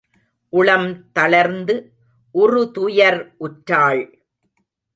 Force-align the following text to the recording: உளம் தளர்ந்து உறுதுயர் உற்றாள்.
உளம் 0.53 1.11
தளர்ந்து 1.11 1.75
உறுதுயர் 2.35 3.21
உற்றாள். 3.39 4.03